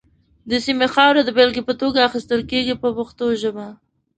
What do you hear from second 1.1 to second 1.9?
د بېلګې په